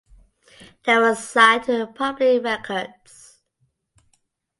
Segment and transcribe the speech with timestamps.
[0.85, 3.37] They were signed to Public Records.